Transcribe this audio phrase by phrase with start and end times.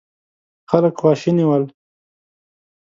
[0.69, 1.63] خلک خواشيني ول.